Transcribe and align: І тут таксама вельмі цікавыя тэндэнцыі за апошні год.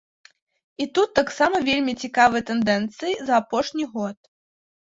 І 0.85 0.87
тут 0.97 1.09
таксама 1.19 1.57
вельмі 1.69 1.93
цікавыя 2.07 2.47
тэндэнцыі 2.49 3.13
за 3.31 3.39
апошні 3.43 3.85
год. 3.95 4.17